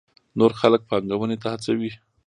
[0.39, 1.91] نور خلک پانګونې ته هڅوي.